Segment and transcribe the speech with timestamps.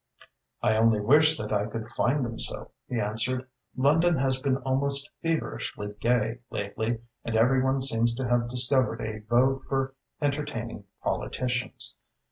[0.63, 3.47] "I only wish that I could find them so," he answered.
[3.77, 9.19] "London has been almost feverishly gay lately and every one seems to have discovered a
[9.29, 11.97] vogue for entertaining politicians.